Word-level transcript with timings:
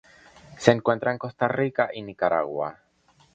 Se 0.57 0.71
encuentra 0.71 1.11
en 1.11 1.19
Costa 1.19 1.47
Rica 1.47 1.91
y 1.93 2.01
Nicaragua. 2.01 2.79